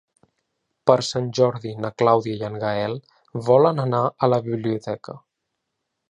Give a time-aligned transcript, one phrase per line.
[0.91, 2.95] Per Sant Jordi na Clàudia i en Gaël
[3.51, 5.17] volen anar a la biblioteca.